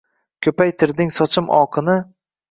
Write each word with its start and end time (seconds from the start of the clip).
Kupaytirding 0.45 1.11
sochim 1.15 1.51
oqini 1.57 1.99